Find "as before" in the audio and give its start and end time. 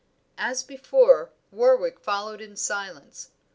0.39-1.29